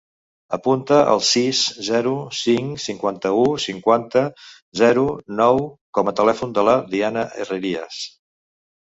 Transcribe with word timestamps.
Apunta 0.55 0.95
el 1.09 1.19
sis, 1.31 1.57
zero, 1.89 2.13
cinc, 2.37 2.79
cinquanta-u, 2.85 3.43
cinquanta, 3.65 4.23
zero, 4.81 5.05
nou 5.43 5.61
com 5.99 6.11
a 6.11 6.15
telèfon 6.21 6.57
de 6.57 6.65
la 6.71 6.75
Diana 6.95 7.27
Herrerias. 7.43 8.01